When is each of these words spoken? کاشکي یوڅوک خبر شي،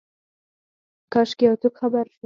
کاشکي 1.13 1.43
یوڅوک 1.45 1.73
خبر 1.81 2.05
شي، 2.11 2.17